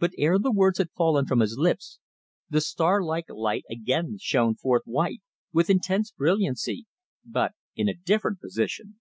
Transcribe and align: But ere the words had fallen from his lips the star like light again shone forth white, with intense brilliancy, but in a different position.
But 0.00 0.10
ere 0.18 0.40
the 0.40 0.50
words 0.50 0.78
had 0.78 0.90
fallen 0.96 1.26
from 1.26 1.38
his 1.38 1.56
lips 1.56 2.00
the 2.50 2.60
star 2.60 3.00
like 3.04 3.26
light 3.28 3.62
again 3.70 4.16
shone 4.20 4.56
forth 4.56 4.82
white, 4.84 5.20
with 5.52 5.70
intense 5.70 6.10
brilliancy, 6.10 6.86
but 7.24 7.52
in 7.76 7.88
a 7.88 7.94
different 7.94 8.40
position. 8.40 8.98